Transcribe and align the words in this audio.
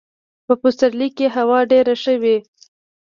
په 0.45 0.53
پسرلي 0.61 1.09
کي 1.17 1.25
هوا 1.35 1.59
ډېره 1.71 1.93
ښه 2.01 2.13
وي. 2.21 2.37